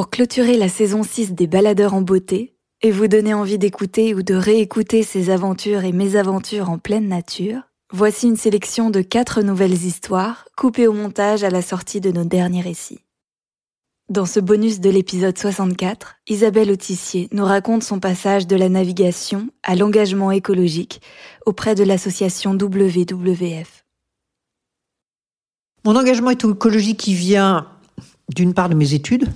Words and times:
Pour 0.00 0.08
clôturer 0.08 0.56
la 0.56 0.70
saison 0.70 1.02
6 1.02 1.34
des 1.34 1.46
Baladeurs 1.46 1.92
en 1.92 2.00
beauté 2.00 2.56
et 2.80 2.90
vous 2.90 3.06
donner 3.06 3.34
envie 3.34 3.58
d'écouter 3.58 4.14
ou 4.14 4.22
de 4.22 4.32
réécouter 4.32 5.02
ces 5.02 5.28
aventures 5.28 5.84
et 5.84 5.92
mésaventures 5.92 6.70
en 6.70 6.78
pleine 6.78 7.06
nature, 7.06 7.68
voici 7.92 8.26
une 8.26 8.38
sélection 8.38 8.88
de 8.88 9.02
quatre 9.02 9.42
nouvelles 9.42 9.84
histoires 9.84 10.46
coupées 10.56 10.86
au 10.86 10.94
montage 10.94 11.44
à 11.44 11.50
la 11.50 11.60
sortie 11.60 12.00
de 12.00 12.10
nos 12.10 12.24
derniers 12.24 12.62
récits. 12.62 13.04
Dans 14.08 14.24
ce 14.24 14.40
bonus 14.40 14.80
de 14.80 14.88
l'épisode 14.88 15.36
64, 15.36 16.16
Isabelle 16.28 16.70
Autissier 16.70 17.28
nous 17.32 17.44
raconte 17.44 17.82
son 17.82 18.00
passage 18.00 18.46
de 18.46 18.56
la 18.56 18.70
navigation 18.70 19.50
à 19.62 19.76
l'engagement 19.76 20.30
écologique 20.30 21.02
auprès 21.44 21.74
de 21.74 21.84
l'association 21.84 22.52
WWF. 22.54 23.84
Mon 25.84 25.94
engagement 25.94 26.30
écologique 26.30 27.00
qui 27.00 27.12
vient 27.12 27.68
d'une 28.34 28.54
part 28.54 28.70
de 28.70 28.74
mes 28.74 28.94
études, 28.94 29.28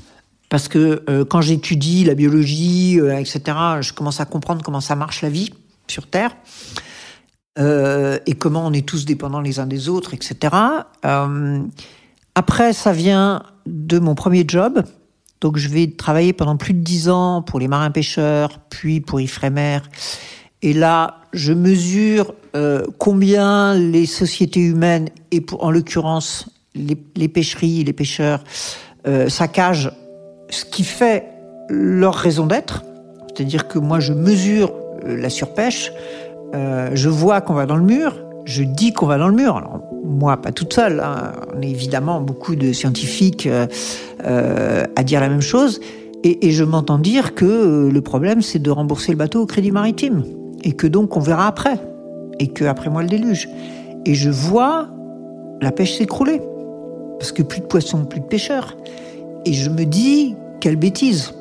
parce 0.55 0.68
que 0.68 1.02
euh, 1.11 1.25
quand 1.25 1.41
j'étudie 1.41 2.05
la 2.05 2.14
biologie, 2.14 3.00
euh, 3.00 3.18
etc., 3.18 3.40
je 3.81 3.93
commence 3.93 4.21
à 4.21 4.25
comprendre 4.25 4.62
comment 4.62 4.81
ça 4.81 4.95
marche 4.95 5.21
la 5.21 5.29
vie 5.29 5.50
sur 5.89 6.07
Terre. 6.07 6.31
Euh, 7.58 8.21
et 8.26 8.35
comment 8.35 8.64
on 8.64 8.72
est 8.72 8.86
tous 8.86 9.04
dépendants 9.04 9.40
les 9.40 9.59
uns 9.59 9.67
des 9.67 9.89
autres, 9.89 10.14
etc. 10.14 10.54
après, 12.36 12.72
ça 12.72 12.93
vient 12.93 13.43
de 13.67 13.98
mon 13.98 14.14
premier 14.14 14.45
job. 14.46 14.85
Donc, 15.40 15.57
je 15.57 15.68
vais 15.68 15.89
travailler 15.89 16.32
pendant 16.32 16.57
plus 16.57 16.75
de 16.75 16.84
dix 16.84 17.09
ans 17.09 17.43
pour 17.43 17.59
les 17.59 17.67
marins-pêcheurs, 17.67 18.61
puis 18.71 19.00
pour 19.00 19.21
Ifremer. 19.21 19.81
Et 20.62 20.73
là, 20.73 21.23
je 21.32 21.53
mesure 21.53 22.32
combien 22.98 23.75
les 23.75 24.07
sociétés 24.07 24.61
humaines, 24.61 25.09
et 25.32 25.45
en 25.59 25.73
l'occurrence 25.73 26.48
les, 26.76 26.95
pêcheries, 27.29 27.82
les 27.82 27.93
pêcheurs, 27.93 28.45
saccagent 29.26 29.90
ce 30.54 30.64
qui 30.64 30.85
fait 30.85 31.25
leur 31.68 32.14
raison 32.14 32.47
d'être. 32.47 32.84
C'est-à-dire 33.34 33.69
que 33.69 33.78
moi, 33.78 34.00
je 34.00 34.12
mesure 34.12 34.73
euh, 35.05 35.17
la 35.17 35.29
surpêche, 35.29 35.92
euh, 36.55 36.91
je 36.95 37.09
vois 37.09 37.41
qu'on 37.41 37.55
va 37.55 37.67
dans 37.67 37.77
le 37.77 37.83
mur, 37.83 38.20
je 38.45 38.62
dis 38.62 38.92
qu'on 38.92 39.06
va 39.06 39.19
dans 39.19 39.29
le 39.29 39.34
mur. 39.34 39.56
Alors, 39.56 39.81
moi, 40.05 40.37
pas 40.37 40.53
toute 40.53 40.73
seule, 40.73 41.01
hein. 41.01 41.33
on 41.56 41.62
est 41.62 41.70
évidemment 41.70 42.20
beaucoup 42.20 42.55
de 42.55 42.73
scientifiques 42.73 43.48
euh, 43.48 44.84
à 44.95 45.03
dire 45.03 45.20
la 45.20 45.29
même 45.29 45.41
chose. 45.41 45.81
Et, 46.23 46.47
et 46.47 46.53
je 46.53 46.64
m'entends 46.64 46.98
dire 46.98 47.34
que 47.34 47.91
le 47.92 48.01
problème, 48.01 48.41
c'est 48.41 48.61
de 48.61 48.70
rembourser 48.70 49.12
le 49.12 49.19
bateau 49.19 49.42
au 49.42 49.47
crédit 49.47 49.73
maritime. 49.73 50.23
Et 50.62 50.73
que 50.73 50.86
donc, 50.86 51.17
on 51.17 51.20
verra 51.20 51.48
après. 51.48 51.79
Et 52.39 52.48
que 52.48 52.64
après 52.64 52.89
moi, 52.89 53.03
le 53.03 53.09
déluge. 53.09 53.48
Et 54.07 54.14
je 54.14 54.31
vois 54.31 54.89
la 55.61 55.73
pêche 55.73 55.98
s'écrouler. 55.98 56.41
Parce 57.19 57.33
que 57.33 57.42
plus 57.42 57.61
de 57.61 57.67
poissons, 57.67 58.05
plus 58.05 58.20
de 58.20 58.27
pêcheurs. 58.27 58.77
Et 59.45 59.53
je 59.53 59.69
me 59.69 59.84
dis, 59.84 60.36
quelle 60.65 60.77
bêtise 60.77 61.34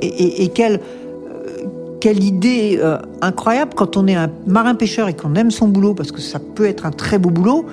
Et, 0.00 0.48
quelle, 0.54 0.78
euh, 0.78 1.66
quelle 2.00 2.22
idée 2.22 2.78
euh, 2.80 2.98
incroyable 3.20 3.72
quand 3.74 3.96
on 3.96 4.06
est 4.06 4.14
un 4.14 4.30
marin-pêcheur 4.46 5.08
et 5.08 5.16
qu'on 5.16 5.34
aime 5.34 5.50
son 5.50 5.66
boulot, 5.66 5.92
parce 5.92 6.12
que 6.12 6.20
ça 6.20 6.38
peut 6.38 6.66
être 6.66 6.86
un 6.86 6.92
très 6.92 7.18
beau 7.18 7.30
boulot, 7.30 7.66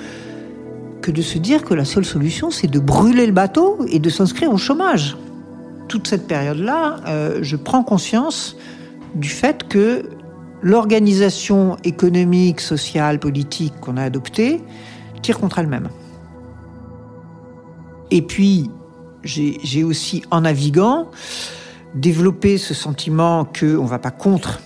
que 1.04 1.12
de 1.12 1.22
se 1.22 1.38
dire 1.38 1.64
que 1.64 1.76
la 1.76 1.86
seule 1.86 2.04
solution, 2.04 2.50
c'est 2.50 2.66
de 2.66 2.80
brûler 2.80 3.28
le 3.28 3.32
bateau 3.32 3.78
et 3.92 4.00
de 4.00 4.10
s'inscrire 4.10 4.52
au 4.52 4.58
chômage. 4.58 5.16
Toute 5.88 6.08
cette 6.08 6.26
période-là, 6.26 6.96
euh, 7.08 7.38
je 7.44 7.56
prends 7.56 7.84
conscience 7.84 8.58
du 9.14 9.30
fait 9.30 9.68
que 9.68 10.02
l'organisation 10.64 11.78
économique, 11.84 12.60
sociale, 12.60 13.20
politique 13.20 13.76
qu'on 13.82 13.98
a 13.98 14.02
adoptée 14.02 14.64
tire 15.22 15.38
contre 15.38 15.60
elle-même. 15.60 15.90
Et 18.10 18.24
puis, 18.24 18.72
j'ai 19.24 19.84
aussi, 19.84 20.24
en 20.32 20.42
naviguant, 20.42 21.10
développé 21.96 22.58
ce 22.58 22.74
sentiment 22.74 23.46
qu'on 23.46 23.84
ne 23.84 23.88
va 23.88 24.00
pas 24.00 24.12
contre, 24.12 24.60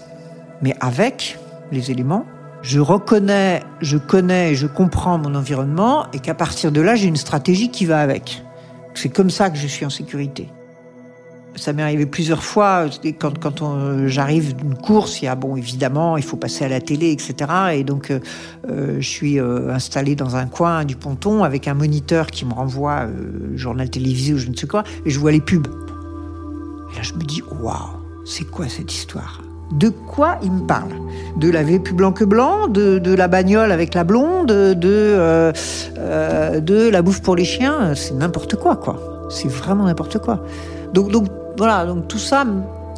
mais 0.62 0.76
avec 0.80 1.40
les 1.72 1.92
éléments. 1.92 2.26
Je 2.62 2.80
reconnais, 2.80 3.62
je 3.82 3.98
connais, 3.98 4.56
je 4.56 4.68
comprends 4.68 5.18
mon 5.18 5.36
environnement 5.36 6.06
et 6.14 6.20
qu'à 6.20 6.34
partir 6.34 6.72
de 6.72 6.80
là, 6.80 6.96
j'ai 6.96 7.08
une 7.08 7.18
stratégie 7.18 7.70
qui 7.70 7.86
va 7.86 8.00
avec. 8.00 8.44
C'est 8.94 9.10
comme 9.10 9.30
ça 9.30 9.50
que 9.50 9.58
je 9.58 9.68
suis 9.68 9.86
en 9.86 9.90
sécurité. 9.90 10.48
Ça 11.56 11.72
m'est 11.72 11.84
arrivé 11.84 12.06
plusieurs 12.06 12.44
fois 12.44 12.86
quand, 13.20 13.38
quand 13.38 14.08
j'arrive 14.08 14.56
d'une 14.56 14.76
course, 14.76 15.22
il 15.22 15.26
y 15.26 15.28
a 15.28 15.36
bon 15.36 15.56
évidemment 15.56 16.18
il 16.18 16.24
faut 16.24 16.38
passer 16.38 16.66
à 16.66 16.68
la 16.68 16.82
télé 16.82 17.12
etc. 17.12 17.36
Et 17.74 17.84
donc 17.84 18.10
euh, 18.10 18.20
euh, 18.70 18.98
je 19.00 19.08
suis 19.08 19.40
euh, 19.40 19.72
installé 19.72 20.16
dans 20.16 20.36
un 20.36 20.48
coin 20.48 20.84
du 20.84 20.96
ponton 20.96 21.44
avec 21.44 21.68
un 21.68 21.76
moniteur 21.76 22.28
qui 22.28 22.46
me 22.46 22.54
renvoie 22.54 23.08
journal 23.56 23.90
télévisé 23.90 24.34
ou 24.34 24.38
je 24.38 24.50
ne 24.50 24.56
sais 24.56 24.68
quoi 24.68 24.84
et 25.06 25.10
je 25.10 25.20
vois 25.20 25.32
les 25.32 25.42
pubs. 25.42 25.68
Et 25.68 26.96
là 26.98 27.04
je 27.04 27.14
me 27.14 27.24
dis 27.24 27.44
waouh 27.62 28.00
c'est 28.26 28.46
quoi 28.46 28.68
cette 28.68 28.92
histoire? 28.94 29.42
De 29.72 29.90
quoi 29.90 30.38
il 30.44 30.52
me 30.52 30.66
parle? 30.68 30.92
De 31.38 31.50
la 31.50 31.64
plus 31.64 31.94
blanc 31.94 32.12
que 32.12 32.24
blanc, 32.24 32.68
de, 32.68 33.14
la 33.14 33.28
bagnole 33.28 33.72
avec 33.72 33.94
la 33.94 34.04
blonde, 34.04 34.48
de, 34.48 35.52
la 36.90 37.02
bouffe 37.02 37.22
pour 37.22 37.36
les 37.36 37.46
chiens, 37.46 37.96
c'est 37.96 38.14
n'importe 38.14 38.56
quoi, 38.56 38.76
quoi. 38.76 39.28
C'est 39.30 39.48
vraiment 39.48 39.86
n'importe 39.86 40.20
quoi. 40.20 40.46
Donc 40.94 41.12
voilà, 41.58 41.86
donc 41.86 42.08
tout 42.08 42.18
ça 42.18 42.46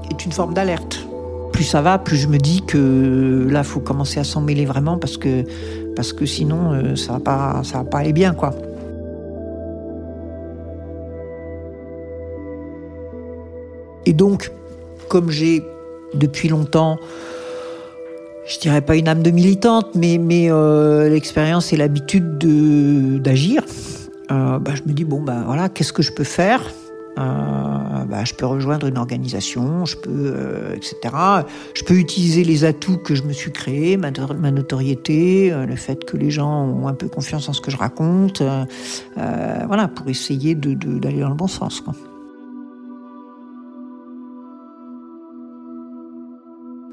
est 0.10 0.26
une 0.26 0.32
forme 0.32 0.54
d'alerte. 0.54 1.06
Plus 1.52 1.64
ça 1.64 1.82
va, 1.82 1.98
plus 1.98 2.18
je 2.18 2.28
me 2.28 2.38
dis 2.38 2.62
que 2.62 3.48
là, 3.50 3.64
faut 3.64 3.80
commencer 3.80 4.20
à 4.20 4.24
s'en 4.24 4.42
mêler 4.42 4.66
vraiment 4.66 4.98
parce 4.98 5.18
que, 5.18 6.26
sinon, 6.26 6.74
euh, 6.74 6.96
ça 6.96 7.14
va 7.14 7.20
pas, 7.20 7.62
ça 7.64 7.80
va 7.80 7.84
pas 7.86 8.00
aller 8.00 8.14
bien, 8.14 8.34
quoi. 8.34 8.54
Et 14.06 14.14
donc, 14.14 14.52
comme 15.08 15.30
j'ai 15.30 15.64
depuis 16.14 16.50
longtemps, 16.50 16.98
je 18.46 18.60
dirais 18.60 18.82
pas 18.82 18.96
une 18.96 19.08
âme 19.08 19.24
de 19.24 19.32
militante, 19.32 19.96
mais, 19.96 20.20
euh, 20.52 21.10
l'expérience 21.10 21.74
et 21.74 21.78
l'habitude 21.78 22.38
d'agir, 23.22 23.64
euh, 24.32 24.60
bah, 24.60 24.72
je 24.76 24.82
me 24.88 24.94
dis 24.94 25.04
bon 25.04 25.22
ben 25.22 25.44
voilà, 25.46 25.70
qu'est-ce 25.70 25.94
que 25.94 26.02
je 26.04 26.12
peux 26.12 26.24
faire? 26.24 26.62
Bah, 27.18 28.24
je 28.24 28.34
peux 28.34 28.46
rejoindre 28.46 28.88
une 28.88 28.98
organisation, 28.98 29.86
je 29.86 29.98
peux, 29.98 30.10
euh, 30.12 30.76
etc. 30.76 31.16
Je 31.74 31.84
peux 31.84 31.96
utiliser 31.96 32.44
les 32.44 32.66
atouts 32.66 32.98
que 32.98 33.16
je 33.16 33.24
me 33.24 33.34
suis 33.34 33.52
créés, 33.52 33.98
ma, 33.98 34.12
notoriété, 34.12 35.52
euh, 35.52 35.66
le 35.66 35.76
fait 35.76 36.06
que 36.06 36.18
les 36.18 36.32
gens 36.32 36.66
ont 36.66 36.88
un 36.88 36.94
peu 36.94 37.08
confiance 37.08 37.50
en 37.50 37.54
ce 37.54 37.62
que 37.62 37.72
je 37.72 37.78
raconte, 37.78 38.42
voilà, 39.16 39.88
pour 39.88 40.10
essayer 40.10 40.56
d'aller 40.56 40.76
de, 40.76 41.22
dans 41.22 41.30
le 41.30 41.36
bon 41.36 41.48
sens. 41.48 41.84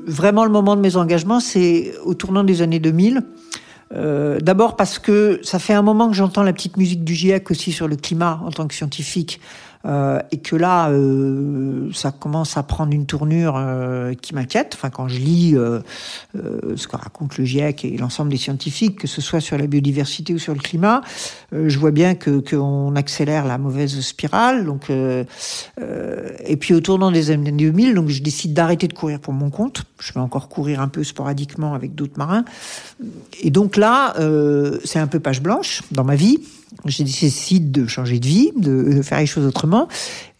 Vraiment, 0.04 0.44
le 0.44 0.50
moment 0.50 0.74
de 0.74 0.80
mes 0.80 0.96
engagements, 0.96 1.40
c'est 1.40 1.92
au 2.04 2.14
tournant 2.14 2.42
des 2.42 2.62
années 2.62 2.80
2000. 2.80 3.22
Euh, 3.94 4.38
D'abord 4.40 4.76
parce 4.76 4.98
que 4.98 5.40
ça 5.42 5.58
fait 5.58 5.74
un 5.74 5.82
moment 5.82 6.08
que 6.08 6.14
j'entends 6.14 6.42
la 6.42 6.52
petite 6.52 6.76
musique 6.76 7.04
du 7.04 7.14
GIEC 7.14 7.50
aussi 7.50 7.72
sur 7.72 7.88
le 7.88 7.96
climat 7.96 8.40
en 8.44 8.50
tant 8.50 8.66
que 8.66 8.74
scientifique. 8.74 9.40
Euh, 9.84 10.20
et 10.30 10.38
que 10.38 10.54
là, 10.54 10.90
euh, 10.90 11.90
ça 11.92 12.12
commence 12.12 12.56
à 12.56 12.62
prendre 12.62 12.92
une 12.92 13.06
tournure 13.06 13.54
euh, 13.56 14.14
qui 14.14 14.34
m'inquiète. 14.34 14.72
Enfin, 14.74 14.90
quand 14.90 15.08
je 15.08 15.18
lis 15.18 15.56
ce 16.34 16.86
que 16.86 16.96
raconte 16.96 17.38
le 17.38 17.44
GIEC 17.44 17.84
et 17.84 17.96
l'ensemble 17.96 18.30
des 18.30 18.36
scientifiques, 18.36 18.98
que 19.00 19.06
ce 19.06 19.20
soit 19.20 19.40
sur 19.40 19.58
la 19.58 19.66
biodiversité 19.66 20.34
ou 20.34 20.38
sur 20.38 20.54
le 20.54 20.60
climat, 20.60 21.02
je 21.52 21.78
vois 21.78 21.90
bien 21.90 22.14
que 22.14 22.40
qu'on 22.40 22.94
accélère 22.96 23.46
la 23.46 23.58
mauvaise 23.58 24.00
spirale. 24.00 24.64
Donc, 24.64 24.90
et 24.90 26.56
puis 26.56 26.74
au 26.74 26.80
tournant 26.80 27.10
des 27.10 27.30
années 27.30 27.52
2000, 27.52 27.94
donc 27.94 28.08
je 28.08 28.22
décide 28.22 28.54
d'arrêter 28.54 28.88
de 28.88 28.92
courir 28.92 29.20
pour 29.20 29.32
mon 29.32 29.50
compte. 29.50 29.84
Je 30.00 30.12
vais 30.12 30.20
encore 30.20 30.48
courir 30.48 30.80
un 30.80 30.88
peu 30.88 31.04
sporadiquement 31.04 31.74
avec 31.74 31.94
d'autres 31.94 32.18
marins. 32.18 32.44
Et 33.40 33.50
donc 33.50 33.76
là, 33.76 34.14
c'est 34.84 34.98
un 34.98 35.06
peu 35.06 35.20
page 35.20 35.42
blanche 35.42 35.82
dans 35.90 36.04
ma 36.04 36.14
vie 36.14 36.38
j'ai 36.86 37.04
décidé 37.04 37.80
de 37.80 37.86
changer 37.86 38.18
de 38.18 38.26
vie, 38.26 38.52
de, 38.56 39.02
faire 39.02 39.18
les 39.18 39.26
choses 39.26 39.46
autrement. 39.46 39.88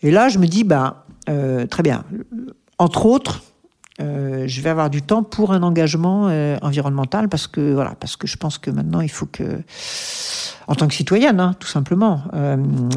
Et 0.03 0.11
là, 0.11 0.29
je 0.29 0.39
me 0.39 0.47
dis, 0.47 0.65
bah, 0.65 1.07
euh, 1.29 1.67
très 1.67 1.83
bien. 1.83 2.05
Entre 2.79 3.07
autres, 3.07 3.43
euh, 4.01 4.45
je 4.47 4.61
vais 4.61 4.71
avoir 4.71 4.91
du 4.91 5.03
temps 5.03 5.23
pour 5.23 5.53
un 5.53 5.63
engagement 5.63 6.29
euh, 6.29 6.57
environnemental 6.63 7.29
parce 7.29 7.47
que 7.47 7.73
voilà, 7.73 7.95
parce 8.01 8.17
que 8.17 8.27
je 8.27 8.37
pense 8.37 8.59
que 8.59 8.71
maintenant 8.71 9.01
il 9.01 9.11
faut 9.11 9.27
que, 9.27 9.61
en 10.67 10.75
tant 10.75 10.89
que 10.89 10.95
citoyenne, 10.95 11.39
hein, 11.39 11.55
tout 11.59 11.69
simplement, 11.69 12.23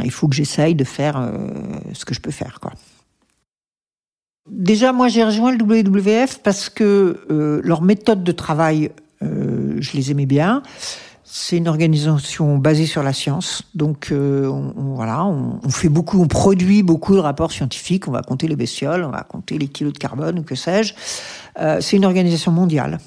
il 0.04 0.12
faut 0.12 0.28
que 0.28 0.36
j'essaye 0.36 0.76
de 0.76 0.84
faire 0.84 1.32
ce 1.94 2.06
que 2.06 2.14
je 2.14 2.22
peux 2.22 2.32
faire, 2.32 2.60
quoi. 2.60 2.72
Déjà, 4.48 4.94
moi, 4.94 5.08
j'ai 5.08 5.24
rejoint 5.24 5.52
le 5.52 5.58
WWF 5.58 6.38
parce 6.44 6.70
que 6.70 7.62
leur 7.64 7.82
méthode 7.82 8.24
de 8.24 8.32
travail, 8.32 8.92
je 9.22 9.94
les 9.94 10.12
aimais 10.12 10.28
bien. 10.28 10.62
C'est 11.28 11.58
une 11.58 11.68
organisation 11.68 12.58
basée 12.60 12.86
sur 12.86 13.02
la 13.02 13.12
science. 13.12 13.64
Donc 13.74 14.12
euh, 14.12 14.46
on, 14.48 14.94
voilà, 14.96 15.26
on, 15.26 15.70
fait 15.70 15.90
beaucoup, 15.90 16.22
on 16.22 16.28
produit 16.28 16.84
beaucoup 16.84 17.16
de 17.16 17.20
rapports 17.20 17.52
scientifiques. 17.52 18.08
On 18.08 18.12
va 18.12 18.22
compter 18.22 18.48
les 18.48 18.56
bestioles, 18.56 19.04
on 19.04 19.10
va 19.10 19.24
compter 19.24 19.58
les 19.58 19.68
kilos 19.68 19.92
de 19.92 19.98
carbone 19.98 20.44
que 20.46 20.54
sais-je. 20.54 20.94
Euh, 21.60 21.80
c'est 21.82 21.98
une 21.98 22.06
organisation 22.06 22.52
mondiale. 22.52 23.00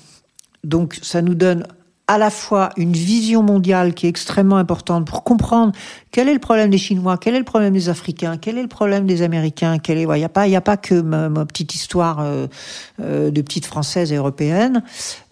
Donc 0.65 0.99
ça 1.01 1.23
nous 1.23 1.37
donne 1.37 1.65
à 2.09 2.19
la 2.19 2.31
fois 2.31 2.71
une 2.77 2.95
vision 2.95 3.43
mondiale 3.43 3.95
qui 3.95 4.07
est 4.07 4.09
extrêmement 4.09 4.57
importante 4.57 5.07
pour 5.07 5.25
comprendre 5.25 5.73
quel 6.11 6.29
est 6.29 6.33
le 6.33 6.39
problème 6.41 6.71
des 6.71 6.79
Chinois, 6.79 7.19
quel 7.19 7.35
est 7.35 7.39
le 7.39 7.45
problème 7.45 7.75
des 7.75 7.91
Africains, 7.91 8.39
quel 8.39 8.57
est 8.59 8.63
le 8.63 8.69
problème 8.69 9.07
des 9.07 9.23
Américains, 9.23 9.79
quel 9.79 9.99
est, 9.99 10.03
il 10.03 10.49
n'y 10.49 10.57
a 10.57 10.61
pas, 10.61 10.77
que 10.77 11.01
ma, 11.01 11.45
petite 11.45 11.75
histoire 11.75 12.21
euh, 12.21 12.47
euh, 13.01 13.31
de 13.31 13.43
petite 13.43 13.67
française 13.67 14.11
et 14.11 14.17
européenne, 14.17 14.83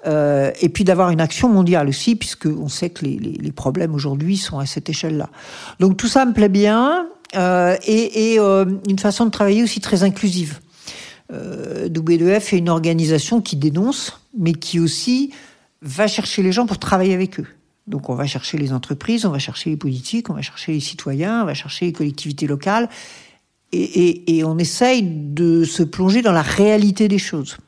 euh, 0.06 0.52
et 0.60 0.68
puis 0.68 0.84
d'avoir 0.84 1.10
une 1.10 1.20
action 1.20 1.48
mondiale 1.48 1.88
aussi, 1.88 2.14
puisque 2.14 2.46
on 2.46 2.68
sait 2.68 2.90
que 2.90 3.06
les, 3.06 3.52
problèmes 3.52 3.94
aujourd'hui 3.94 4.36
sont 4.36 4.58
à 4.58 4.66
cette 4.66 4.90
échelle-là. 4.90 5.30
Donc 5.80 5.96
tout 5.96 6.08
ça 6.08 6.26
me 6.26 6.34
plaît 6.34 6.50
bien, 6.50 7.06
et, 7.34 8.36
une 8.38 8.98
façon 8.98 9.24
de 9.24 9.30
travailler 9.30 9.62
aussi 9.62 9.80
très 9.80 10.04
inclusive. 10.04 10.60
Euh, 11.32 11.88
W2F 11.88 12.54
est 12.54 12.58
une 12.58 12.68
organisation 12.68 13.40
qui 13.40 13.56
dénonce, 13.56 14.20
mais 14.38 14.52
qui 14.52 14.78
aussi 14.78 15.32
va 15.82 16.06
chercher 16.06 16.42
les 16.42 16.52
gens 16.52 16.66
pour 16.66 16.78
travailler 16.78 17.14
avec 17.14 17.40
eux. 17.40 17.46
Donc 17.86 18.08
on 18.10 18.14
va 18.14 18.26
chercher 18.26 18.58
les 18.58 18.72
entreprises, 18.72 19.24
on 19.26 19.30
va 19.30 19.38
chercher 19.38 19.70
les 19.70 19.76
politiques, 19.76 20.28
on 20.30 20.34
va 20.34 20.42
chercher 20.42 20.72
les 20.72 20.80
citoyens, 20.80 21.42
on 21.42 21.46
va 21.46 21.54
chercher 21.54 21.86
les 21.86 21.92
collectivités 21.92 22.46
locales, 22.46 22.88
et, 23.72 24.42
on 24.44 24.58
essaye 24.58 25.02
de 25.02 25.64
se 25.64 25.82
plonger 25.82 26.22
dans 26.22 26.32
la 26.32 26.42
réalité 26.42 27.08
des 27.08 27.18
choses. 27.18 27.58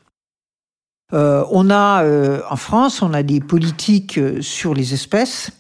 Euh, 1.13 1.45
on 1.51 1.71
a 1.71 2.05
euh, 2.05 2.41
en 2.51 2.57
France, 2.57 3.03
on 3.03 3.13
a 3.15 3.23
des 3.23 3.41
politiques 3.41 4.19
euh, 4.19 4.41
sur 4.43 4.75
les 4.75 4.95
espèces. 4.95 5.51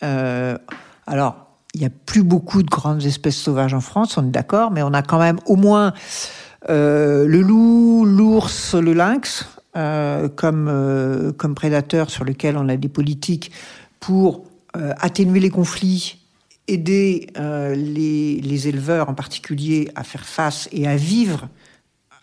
Alors, 0.00 1.36
il 1.74 1.80
n'y 1.80 1.86
a 1.86 1.90
plus 1.90 2.22
beaucoup 2.22 2.62
de 2.62 2.68
grandes 2.68 3.04
espèces 3.04 3.36
sauvages 3.36 3.74
en 3.74 3.80
France, 3.80 4.16
on 4.18 4.26
est 4.26 4.30
d'accord, 4.30 4.70
mais 4.70 4.82
on 4.82 4.92
a 4.92 5.02
quand 5.02 5.18
même 5.18 5.38
au 5.46 5.56
moins 5.56 5.92
le 6.68 7.40
loup, 7.40 8.04
l'ours, 8.04 8.74
le 8.74 8.92
lynx, 8.92 9.46
euh, 9.76 10.28
comme, 10.30 10.68
euh, 10.70 11.32
comme 11.32 11.54
prédateurs 11.54 12.08
sur 12.08 12.24
lesquels 12.24 12.56
on 12.56 12.66
a 12.70 12.78
des 12.78 12.88
politiques 12.88 13.52
pour 14.00 14.46
euh, 14.74 14.94
atténuer 14.98 15.38
les 15.38 15.50
conflits, 15.50 16.18
aider 16.66 17.26
les, 17.36 18.40
les, 18.40 18.68
éleveurs 18.68 19.10
en 19.10 19.14
particulier 19.14 19.90
à 19.94 20.02
faire 20.02 20.24
face 20.24 20.66
et 20.72 20.88
à 20.88 20.96
vivre 20.96 21.48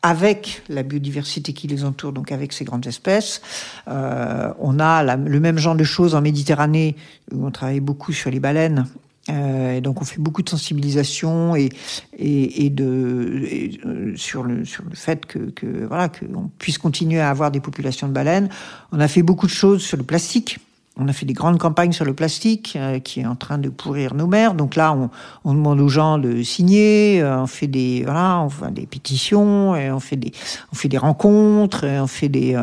avec 0.01 0.63
la 0.67 0.81
biodiversité 0.81 1.53
qui 1.53 1.67
les 1.67 1.85
entoure, 1.85 2.11
donc 2.11 2.31
avec 2.31 2.53
ces 2.53 2.65
grandes 2.65 2.87
espèces. 2.87 3.41
On 3.87 4.79
a 4.79 5.15
le 5.15 5.39
même 5.39 5.57
genre 5.57 5.75
de 5.75 5.85
choses 5.85 6.13
en 6.13 6.21
Méditerranée, 6.21 6.97
où 7.31 7.45
on 7.45 7.51
travaille 7.51 7.79
beaucoup 7.79 8.11
sur 8.11 8.29
les 8.29 8.41
baleines, 8.41 8.85
euh, 9.29 9.79
donc 9.79 10.01
on 10.01 10.05
fait 10.05 10.19
beaucoup 10.19 10.41
de 10.41 10.49
sensibilisation 10.49 11.55
et, 11.55 11.69
et, 12.17 12.65
et 12.65 12.69
de 12.69 13.43
et, 13.45 13.79
euh, 13.85 14.13
sur 14.17 14.43
le 14.43 14.65
sur 14.65 14.83
le 14.83 14.95
fait 14.95 15.25
que, 15.25 15.85
voilà 15.87 16.09
qu'on 16.09 16.49
puisse 16.59 16.77
continuer 16.77 17.21
à 17.21 17.29
avoir 17.29 17.49
des 17.49 17.61
populations 17.61 18.07
de 18.07 18.13
baleines. 18.13 18.49
On 18.91 18.99
a 18.99 19.07
fait 19.07 19.23
beaucoup 19.23 19.45
de 19.45 19.51
choses 19.51 19.81
sur 19.81 19.97
le 19.97 20.03
plastique. 20.03 20.59
On 20.97 21.07
a 21.07 21.13
fait 21.13 21.25
des 21.25 21.33
grandes 21.33 21.57
campagnes 21.57 21.93
sur 21.93 22.05
le 22.05 22.13
plastique 22.13 22.73
euh, 22.75 22.99
qui 22.99 23.21
est 23.21 23.25
en 23.25 23.35
train 23.35 23.57
de 23.57 23.69
pourrir 23.69 24.13
nos 24.13 24.27
mers. 24.27 24.53
Donc 24.53 24.75
là, 24.75 24.93
on, 24.93 25.09
on 25.45 25.53
demande 25.53 25.79
aux 25.79 25.87
gens 25.87 26.17
de 26.17 26.43
signer. 26.43 27.23
On 27.23 27.47
fait 27.47 27.67
des 27.67 28.03
voilà, 28.03 28.41
on 28.41 28.49
fait 28.49 28.71
des 28.71 28.85
pétitions, 28.85 29.73
et 29.75 29.89
on 29.89 30.01
fait 30.01 30.17
des 30.17 30.33
on 30.73 30.75
fait 30.75 30.89
des 30.89 30.97
rencontres, 30.97 31.87
on 31.87 32.07
fait 32.07 32.29
des 32.29 32.61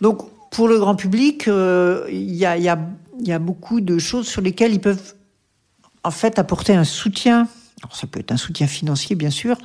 donc 0.00 0.22
pour 0.50 0.66
le 0.66 0.80
grand 0.80 0.96
public, 0.96 1.46
il 1.46 2.34
y 2.34 2.44
a 2.44 2.58
y 2.58 2.68
y 3.20 3.32
a 3.32 3.38
beaucoup 3.38 3.80
de 3.80 3.98
choses 3.98 4.26
sur 4.26 4.42
lesquelles 4.42 4.74
ils 4.74 4.80
peuvent 4.80 5.14
en 6.04 6.10
fait 6.10 6.38
apporter 6.38 6.74
un 6.74 6.84
soutien. 6.84 7.48
Alors, 7.82 7.96
ça 7.96 8.06
peut 8.06 8.20
être 8.20 8.30
un 8.30 8.36
soutien 8.36 8.68
financier, 8.68 9.16
bien 9.16 9.30
sûr, 9.30 9.56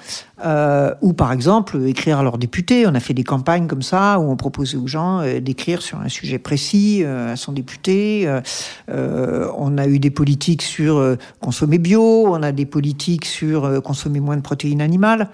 euh, 0.43 0.91
ou 1.01 1.13
par 1.13 1.31
exemple 1.31 1.79
écrire 1.85 2.17
à 2.17 2.23
leurs 2.23 2.39
députés. 2.39 2.87
On 2.87 2.95
a 2.95 2.99
fait 2.99 3.13
des 3.13 3.23
campagnes 3.23 3.67
comme 3.67 3.83
ça 3.83 4.19
où 4.19 4.31
on 4.31 4.35
proposait 4.35 4.77
aux 4.77 4.87
gens 4.87 5.19
euh, 5.19 5.39
d'écrire 5.39 5.83
sur 5.83 5.99
un 5.99 6.09
sujet 6.09 6.39
précis 6.39 7.03
euh, 7.03 7.33
à 7.33 7.35
son 7.35 7.51
député. 7.51 8.27
Euh, 8.89 9.51
on 9.55 9.77
a 9.77 9.85
eu 9.85 9.99
des 9.99 10.09
politiques 10.09 10.63
sur 10.63 11.15
consommer 11.41 11.77
bio, 11.77 12.25
on 12.27 12.41
a 12.41 12.51
des 12.51 12.65
politiques 12.65 13.25
sur 13.25 13.83
consommer 13.83 14.19
moins 14.19 14.37
de 14.37 14.41
protéines 14.41 14.81
animales, 14.81 15.29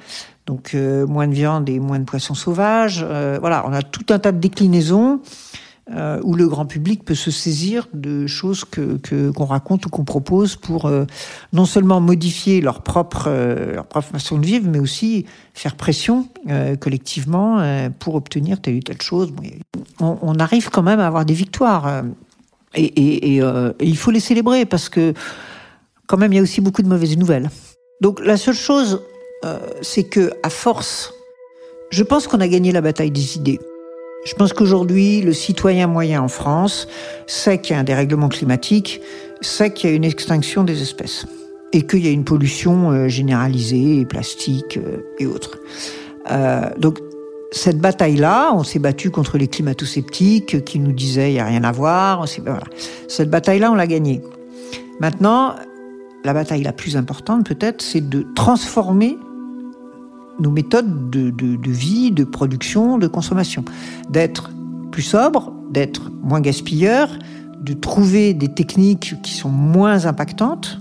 donc 0.45 0.73
moins 0.73 1.27
de 1.27 1.33
viande 1.33 1.69
et 1.69 1.79
moins 1.79 1.99
de 1.99 2.03
poissons 2.03 2.33
sauvages. 2.33 3.05
voilà, 3.39 3.63
on 3.65 3.71
a 3.71 3.81
tout 3.81 4.05
un 4.09 4.19
tas 4.19 4.33
de 4.33 4.39
déclinaisons 4.39 5.21
euh, 5.91 6.21
où 6.23 6.35
le 6.35 6.47
grand 6.47 6.65
public 6.65 7.03
peut 7.03 7.13
se 7.13 7.29
saisir 7.29 7.89
de 7.93 8.25
choses 8.25 8.63
que 8.63 8.97
qu'on 9.31 9.43
raconte 9.43 9.85
ou 9.85 9.89
qu'on 9.89 10.05
propose 10.05 10.55
pour 10.55 10.85
euh, 10.85 11.03
non 11.51 11.65
seulement 11.65 11.99
modifier 11.99 12.61
leur 12.61 12.83
propre 12.83 13.25
euh, 13.27 13.73
leur 13.75 13.85
propre 13.85 14.07
façon 14.07 14.37
de 14.37 14.45
vivre, 14.45 14.65
mais 14.71 14.79
aussi 14.79 15.25
faire 15.53 15.75
pression 15.75 16.29
collectivement 16.79 17.61
pour 17.99 18.15
obtenir 18.15 18.61
telle 18.61 18.77
ou 18.77 18.79
telle 18.79 19.01
chose. 19.01 19.33
On, 19.99 20.35
arrive 20.39 20.69
quand 20.69 20.83
même 20.83 21.01
à 21.01 21.07
avoir 21.07 21.25
des 21.25 21.33
victoires 21.33 22.03
et, 22.75 22.85
et, 22.85 23.41
il 23.81 23.97
faut 23.97 24.11
les 24.11 24.19
célébrer 24.19 24.65
parce 24.65 24.87
que 24.87 25.13
quand 26.07 26.17
même 26.17 26.31
il 26.31 26.37
y 26.37 26.39
a 26.39 26.41
aussi 26.41 26.61
beaucoup 26.61 26.81
de 26.81 26.87
mauvaises 26.87 27.17
nouvelles. 27.17 27.49
Donc 28.01 28.25
la 28.25 28.37
seule 28.37 28.55
chose, 28.55 29.01
c'est 29.81 30.05
que 30.05 30.31
à 30.43 30.49
force, 30.49 31.13
je 31.91 32.03
pense 32.03 32.27
qu'on 32.27 32.39
a 32.39 32.47
gagné 32.47 32.71
la 32.71 32.81
bataille 32.81 33.11
des 33.11 33.37
idées. 33.37 33.59
Je 34.25 34.35
pense 34.35 34.53
qu'aujourd'hui, 34.53 35.21
le 35.21 35.33
citoyen 35.33 35.87
moyen 35.87 36.21
en 36.21 36.27
France 36.29 36.87
sait 37.27 37.59
qu'il 37.59 37.73
y 37.73 37.77
a 37.77 37.79
un 37.79 37.83
dérèglement 37.83 38.29
climatique, 38.29 39.01
sait 39.41 39.73
qu'il 39.73 39.89
y 39.89 39.93
a 39.93 39.95
une 39.95 40.05
extinction 40.05 40.63
des 40.63 40.81
espèces 40.81 41.25
et 41.73 41.81
qu'il 41.85 42.05
y 42.05 42.07
a 42.07 42.11
une 42.11 42.23
pollution 42.23 42.91
euh, 42.91 43.07
généralisée, 43.09 44.05
plastique 44.05 44.77
euh, 44.77 44.99
et 45.19 45.25
autres. 45.25 45.57
Euh, 46.31 46.69
donc, 46.77 46.99
cette 47.51 47.79
bataille-là, 47.79 48.51
on 48.53 48.63
s'est 48.63 48.79
battu 48.79 49.11
contre 49.11 49.37
les 49.37 49.47
climato-sceptiques 49.47 50.63
qui 50.63 50.79
nous 50.79 50.93
disaient 50.93 51.31
il 51.31 51.33
n'y 51.33 51.39
a 51.39 51.45
rien 51.45 51.63
à 51.63 51.71
voir. 51.71 52.25
Cette 53.07 53.29
bataille-là, 53.29 53.71
on 53.71 53.75
l'a 53.75 53.87
gagnée. 53.87 54.21
Maintenant, 54.99 55.55
la 56.23 56.33
bataille 56.33 56.63
la 56.63 56.73
plus 56.73 56.95
importante, 56.95 57.45
peut-être, 57.45 57.81
c'est 57.81 58.07
de 58.07 58.25
transformer 58.35 59.17
nos 60.39 60.51
méthodes 60.51 61.09
de, 61.09 61.29
de, 61.29 61.71
vie, 61.71 62.11
de 62.11 62.23
production, 62.23 62.97
de 62.97 63.07
consommation. 63.07 63.63
D'être 64.09 64.51
plus 64.91 65.01
sobre, 65.01 65.53
d'être 65.71 66.11
moins 66.23 66.41
gaspilleur, 66.41 67.09
de 67.61 67.73
trouver 67.73 68.33
des 68.33 68.49
techniques 68.49 69.15
qui 69.23 69.33
sont 69.33 69.49
moins 69.49 70.05
impactantes. 70.05 70.79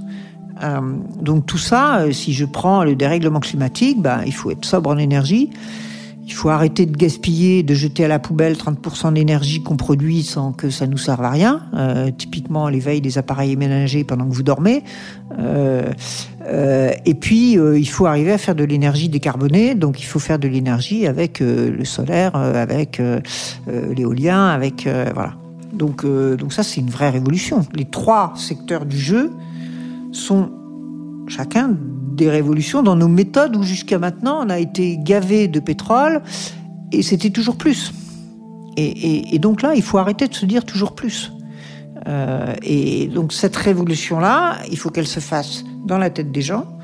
Euh, 0.62 0.80
donc 1.20 1.46
tout 1.46 1.58
ça, 1.58 2.00
euh, 2.00 2.12
si 2.12 2.32
je 2.32 2.44
prends 2.44 2.84
le 2.84 2.94
dérèglement 2.94 3.40
climatique, 3.40 4.00
ben, 4.00 4.22
il 4.26 4.34
faut 4.34 4.50
être 4.50 4.64
sobre 4.64 4.90
en 4.90 4.98
énergie. 4.98 5.50
Il 6.32 6.34
faut 6.34 6.48
arrêter 6.48 6.86
de 6.86 6.96
gaspiller, 6.96 7.62
de 7.62 7.74
jeter 7.74 8.06
à 8.06 8.08
la 8.08 8.18
poubelle 8.18 8.54
30% 8.54 9.12
d'énergie 9.12 9.62
qu'on 9.62 9.76
produit 9.76 10.22
sans 10.22 10.52
que 10.52 10.70
ça 10.70 10.86
nous 10.86 10.96
serve 10.96 11.22
à 11.22 11.30
rien. 11.30 11.60
Euh, 11.74 12.10
typiquement 12.10 12.70
l'éveil 12.70 13.02
des 13.02 13.18
appareils 13.18 13.54
ménagers 13.54 14.02
pendant 14.02 14.26
que 14.26 14.32
vous 14.32 14.42
dormez. 14.42 14.82
Euh, 15.38 15.92
euh, 16.46 16.90
et 17.04 17.12
puis 17.12 17.58
euh, 17.58 17.78
il 17.78 17.88
faut 17.88 18.06
arriver 18.06 18.32
à 18.32 18.38
faire 18.38 18.54
de 18.54 18.64
l'énergie 18.64 19.10
décarbonée. 19.10 19.74
Donc 19.74 20.00
il 20.00 20.06
faut 20.06 20.18
faire 20.18 20.38
de 20.38 20.48
l'énergie 20.48 21.06
avec 21.06 21.40
le 21.40 21.84
solaire, 21.84 22.34
avec 22.34 23.00
l'éolien, 23.68 24.46
avec 24.46 24.88
voilà. 25.12 25.34
Donc 25.74 26.06
donc 26.06 26.54
ça 26.54 26.62
c'est 26.62 26.80
une 26.80 26.90
vraie 26.90 27.10
révolution. 27.10 27.60
Les 27.74 27.84
trois 27.84 28.32
secteurs 28.36 28.86
du 28.86 28.98
jeu 28.98 29.30
sont 30.12 30.50
chacun 31.28 31.76
des 32.14 32.30
révolutions 32.30 32.82
dans 32.82 32.96
nos 32.96 33.08
méthodes 33.08 33.56
où 33.56 33.62
jusqu'à 33.62 33.98
maintenant 33.98 34.44
on 34.44 34.50
a 34.50 34.58
été 34.58 34.98
gavé 34.98 35.48
de 35.48 35.60
pétrole 35.60 36.22
et 36.92 37.02
c'était 37.02 37.30
toujours 37.30 37.56
plus. 37.56 37.92
Et, 38.76 39.38
donc 39.38 39.62
là, 39.62 39.74
il 39.74 39.82
faut 39.82 39.98
arrêter 39.98 40.28
de 40.28 40.34
se 40.34 40.46
dire 40.46 40.64
toujours 40.64 40.94
plus. 40.94 41.32
Euh, 42.08 42.54
et 42.62 43.06
donc 43.08 43.32
cette 43.32 43.54
révolution-là, 43.54 44.58
il 44.70 44.78
faut 44.78 44.90
qu'elle 44.90 45.06
se 45.06 45.20
fasse 45.20 45.64
dans 45.86 45.98
la 45.98 46.10
tête 46.10 46.32
des 46.32 46.42
gens, 46.42 46.78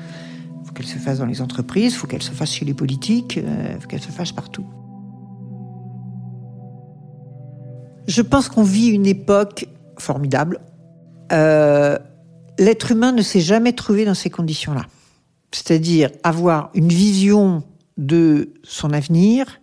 il 0.61 0.67
faut 0.67 0.73
qu'elle 0.73 0.85
se 0.85 0.97
fasse 0.97 1.19
dans 1.19 1.25
les 1.25 1.41
entreprises, 1.41 1.93
il 1.93 1.97
faut 1.97 2.07
qu'elle 2.07 2.21
se 2.21 2.31
fasse 2.31 2.51
chez 2.51 2.63
les 2.63 2.73
politiques, 2.73 3.37
euh, 3.37 3.73
il 3.75 3.81
faut 3.81 3.87
qu'elle 3.87 4.01
se 4.01 4.11
fasse 4.11 4.31
partout. 4.31 4.65
Je 8.07 8.21
pense 8.21 8.49
qu'on 8.49 8.63
vit 8.63 8.89
une 8.89 9.05
époque 9.05 9.67
formidable. 9.97 10.59
Euh, 11.31 11.97
L'être 12.57 12.91
humain 12.91 13.11
ne 13.11 13.21
s'est 13.21 13.39
jamais 13.39 13.73
trouvé 13.73 14.05
dans 14.05 14.13
ces 14.13 14.29
conditions-là 14.29 14.85
c'est-à-dire 15.51 16.09
avoir 16.23 16.69
une 16.73 16.89
vision 16.89 17.63
de 17.97 18.49
son 18.63 18.93
avenir 18.93 19.59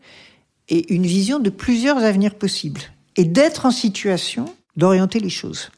et 0.69 0.93
une 0.93 1.07
vision 1.07 1.39
de 1.39 1.51
plusieurs 1.51 1.99
avenirs 1.99 2.35
possibles, 2.35 2.81
et 3.17 3.25
d'être 3.25 3.67
en 3.67 3.71
situation 3.71 4.47
d'orienter 4.77 5.21
les 5.21 5.31
choses. 5.31 5.71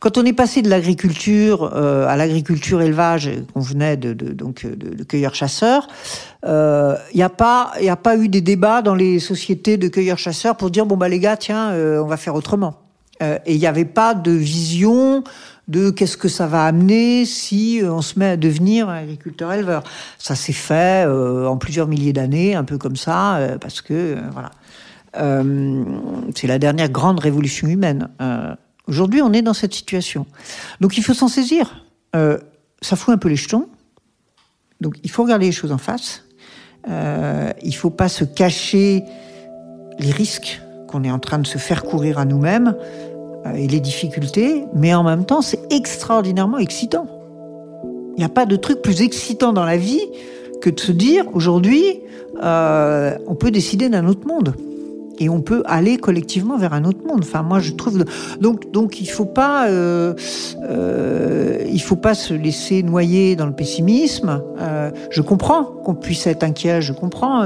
Quand 0.00 0.18
on 0.18 0.24
est 0.24 0.32
passé 0.32 0.62
de 0.62 0.68
l'agriculture 0.68 1.72
euh, 1.74 2.06
à 2.06 2.16
l'agriculture 2.16 2.82
élevage, 2.82 3.30
qu'on 3.52 3.60
venait 3.60 3.96
de, 3.96 4.12
donc 4.12 4.66
de, 4.66 4.94
de 4.94 5.04
cueilleurs-chasseurs, 5.04 5.88
il 6.42 6.48
euh, 6.48 6.96
n'y 7.14 7.22
a 7.22 7.30
pas 7.30 7.72
il 7.80 7.88
a 7.88 7.96
pas 7.96 8.16
eu 8.16 8.28
des 8.28 8.40
débats 8.40 8.82
dans 8.82 8.94
les 8.94 9.18
sociétés 9.18 9.76
de 9.76 9.88
cueilleurs-chasseurs 9.88 10.56
pour 10.56 10.70
dire 10.70 10.84
bon 10.86 10.96
bah 10.96 11.08
les 11.08 11.20
gars 11.20 11.36
tiens 11.36 11.70
euh, 11.70 12.02
on 12.02 12.06
va 12.06 12.16
faire 12.16 12.34
autrement. 12.34 12.74
et 13.20 13.54
il 13.54 13.58
n'y 13.58 13.66
avait 13.66 13.86
pas 13.86 14.14
de 14.14 14.30
vision 14.30 15.24
de 15.68 15.90
qu'est-ce 15.90 16.16
que 16.16 16.28
ça 16.28 16.46
va 16.46 16.66
amener 16.66 17.24
si 17.24 17.82
euh, 17.82 17.92
on 17.92 18.02
se 18.02 18.18
met 18.18 18.30
à 18.30 18.36
devenir 18.36 18.88
agriculteur-éleveur. 18.88 19.82
Ça 20.18 20.34
s'est 20.34 20.52
fait 20.52 21.06
euh, 21.06 21.46
en 21.46 21.56
plusieurs 21.56 21.88
milliers 21.88 22.12
d'années, 22.12 22.54
un 22.54 22.64
peu 22.64 22.78
comme 22.78 22.96
ça, 22.96 23.36
euh, 23.36 23.58
parce 23.58 23.80
que 23.80 24.16
voilà. 24.32 24.50
C'est 26.34 26.48
la 26.48 26.58
dernière 26.58 26.88
grande 26.88 27.20
révolution 27.20 27.68
humaine. 27.68 28.08
Aujourd'hui, 28.88 29.22
on 29.22 29.32
est 29.32 29.42
dans 29.42 29.54
cette 29.54 29.72
situation. 29.72 30.26
Donc 30.80 30.98
il 30.98 31.04
faut 31.04 31.14
s'en 31.14 31.28
saisir. 31.28 31.84
Ça 32.12 32.96
fout 32.96 33.14
un 33.14 33.16
peu 33.16 33.28
les 33.28 33.36
jetons. 33.36 33.68
Donc 34.80 34.96
il 35.04 35.10
faut 35.12 35.22
regarder 35.22 35.46
les 35.46 35.52
choses 35.52 35.70
en 35.70 35.78
face. 35.78 36.24
Il 36.88 36.92
ne 37.62 37.74
faut 37.76 37.90
pas 37.90 38.08
se 38.08 38.24
cacher 38.24 39.04
les 40.00 40.10
risques 40.10 40.60
qu'on 40.88 41.04
est 41.04 41.12
en 41.12 41.20
train 41.20 41.38
de 41.38 41.46
se 41.46 41.58
faire 41.58 41.84
courir 41.84 42.18
à 42.18 42.24
nous-mêmes 42.24 42.74
et 43.56 43.66
les 43.66 43.80
difficultés, 43.80 44.64
mais 44.74 44.94
en 44.94 45.02
même 45.02 45.24
temps, 45.24 45.42
c'est 45.42 45.60
extraordinairement 45.70 46.58
excitant. 46.58 47.06
Il 48.16 48.18
n'y 48.18 48.24
a 48.24 48.28
pas 48.28 48.46
de 48.46 48.56
truc 48.56 48.80
plus 48.80 49.02
excitant 49.02 49.52
dans 49.52 49.64
la 49.64 49.76
vie 49.76 50.00
que 50.60 50.70
de 50.70 50.80
se 50.80 50.92
dire 50.92 51.24
aujourd'hui, 51.34 52.00
euh, 52.42 53.16
on 53.26 53.34
peut 53.34 53.50
décider 53.50 53.88
d'un 53.88 54.06
autre 54.06 54.26
monde 54.26 54.54
et 55.18 55.28
on 55.28 55.40
peut 55.40 55.62
aller 55.66 55.96
collectivement 55.96 56.56
vers 56.56 56.72
un 56.72 56.84
autre 56.84 57.06
monde. 57.06 57.20
Enfin, 57.22 57.42
moi, 57.42 57.60
je 57.60 57.72
trouve 57.72 58.04
donc 58.40 58.70
donc 58.72 59.00
il 59.00 59.08
faut 59.08 59.24
pas 59.24 59.68
euh, 59.68 60.14
euh, 60.62 61.64
il 61.70 61.80
faut 61.80 61.96
pas 61.96 62.14
se 62.14 62.34
laisser 62.34 62.82
noyer 62.82 63.36
dans 63.36 63.46
le 63.46 63.52
pessimisme. 63.52 64.42
Euh, 64.60 64.90
je 65.10 65.20
comprends 65.20 65.64
qu'on 65.64 65.94
puisse 65.94 66.26
être 66.26 66.42
inquiet, 66.42 66.82
je 66.82 66.92
comprends. 66.92 67.44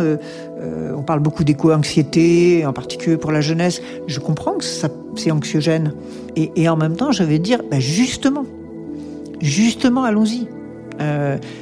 On 0.96 1.02
parle 1.02 1.20
beaucoup 1.20 1.44
d'éco-anxiété, 1.44 2.66
en 2.66 2.72
particulier 2.72 3.16
pour 3.16 3.32
la 3.32 3.40
jeunesse. 3.40 3.80
Je 4.06 4.18
comprends 4.18 4.54
que 4.54 4.64
ça 4.64 4.88
c'est 5.16 5.30
anxiogène. 5.30 5.92
Et, 6.36 6.68
en 6.68 6.76
même 6.76 6.94
temps, 6.96 7.10
je 7.10 7.24
vais 7.24 7.40
dire, 7.40 7.60
ben 7.68 7.80
justement, 7.80 8.44
justement, 9.40 10.04
allons-y. 10.04 10.46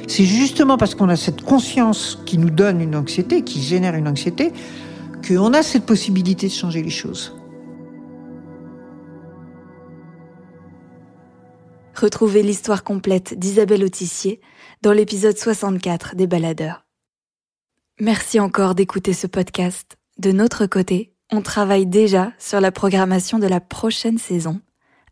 C'est 0.07 0.23
justement 0.23 0.77
parce 0.77 0.95
qu'on 0.95 1.09
a 1.09 1.15
cette 1.15 1.41
conscience 1.41 2.19
qui 2.25 2.37
nous 2.37 2.49
donne 2.49 2.81
une 2.81 2.95
anxiété, 2.95 3.43
qui 3.43 3.61
génère 3.61 3.95
une 3.95 4.07
anxiété, 4.07 4.51
qu'on 5.27 5.53
a 5.53 5.63
cette 5.63 5.85
possibilité 5.85 6.47
de 6.47 6.53
changer 6.53 6.81
les 6.81 6.89
choses. 6.89 7.35
Retrouvez 11.95 12.43
l'histoire 12.43 12.83
complète 12.83 13.37
d'Isabelle 13.37 13.83
Autissier 13.83 14.39
dans 14.83 14.93
l'épisode 14.93 15.37
64 15.37 16.15
des 16.15 16.27
Baladeurs. 16.27 16.85
Merci 17.99 18.39
encore 18.39 18.75
d'écouter 18.75 19.13
ce 19.13 19.25
podcast. 19.25 19.97
De 20.19 20.31
notre 20.31 20.67
côté, 20.67 21.15
on 21.31 21.41
travaille 21.41 21.87
déjà 21.87 22.31
sur 22.37 22.61
la 22.61 22.71
programmation 22.71 23.39
de 23.39 23.47
la 23.47 23.59
prochaine 23.59 24.19
saison. 24.19 24.61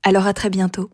Alors 0.03 0.27
à 0.27 0.33
très 0.33 0.51
bientôt. 0.51 0.91